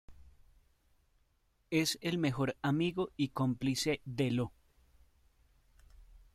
[1.69, 4.51] Es el mejor amigo y cómplice de Io.